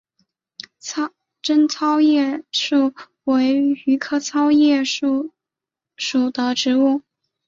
[1.43, 2.91] 滇糙叶树
[3.25, 3.53] 为
[3.85, 5.31] 榆科糙叶树
[5.95, 7.03] 属的植物。